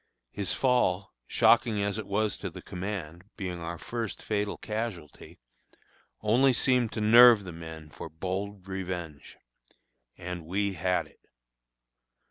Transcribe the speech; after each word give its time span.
His 0.31 0.51
fall, 0.51 1.13
shocking 1.27 1.83
as 1.83 1.99
it 1.99 2.07
was 2.07 2.35
to 2.39 2.49
the 2.49 2.63
command, 2.63 3.25
being 3.37 3.59
our 3.59 3.77
first 3.77 4.23
fatal 4.23 4.57
casualty, 4.57 5.37
only 6.21 6.53
seemed 6.53 6.91
to 6.93 7.01
nerve 7.01 7.43
the 7.43 7.51
men 7.51 7.91
for 7.91 8.09
bold 8.09 8.67
revenge. 8.67 9.37
And 10.17 10.43
we 10.47 10.73
had 10.73 11.05
it. 11.05 11.19